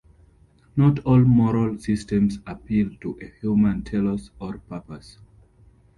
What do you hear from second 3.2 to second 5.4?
a human telos or purpose.